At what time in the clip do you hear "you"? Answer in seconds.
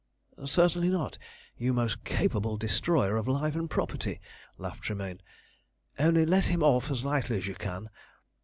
1.57-1.73, 7.45-7.53